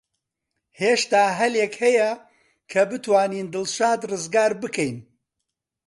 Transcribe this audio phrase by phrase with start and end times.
[0.79, 2.09] هێشتا هەلێک هەیە
[2.71, 4.97] کە بتوانین دڵشاد ڕزگار بکەین.